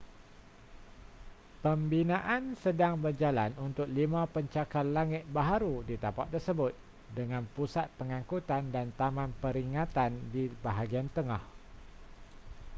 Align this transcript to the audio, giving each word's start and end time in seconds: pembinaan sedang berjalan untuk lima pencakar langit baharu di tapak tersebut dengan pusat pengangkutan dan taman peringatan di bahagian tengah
pembinaan 1.63 2.43
sedang 2.63 2.93
berjalan 3.05 3.51
untuk 3.67 3.85
lima 3.97 4.21
pencakar 4.33 4.81
langit 4.97 5.23
baharu 5.35 5.75
di 5.89 5.93
tapak 6.03 6.27
tersebut 6.33 6.73
dengan 7.17 7.43
pusat 7.55 7.85
pengangkutan 8.01 8.63
dan 8.75 8.87
taman 8.99 9.29
peringatan 9.43 10.11
di 10.33 10.43
bahagian 10.65 11.05
tengah 11.17 11.43